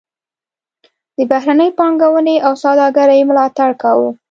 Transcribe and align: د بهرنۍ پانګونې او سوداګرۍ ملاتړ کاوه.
د 1.17 1.19
بهرنۍ 1.31 1.69
پانګونې 1.79 2.35
او 2.45 2.53
سوداګرۍ 2.63 3.21
ملاتړ 3.29 3.69
کاوه. 3.81 4.09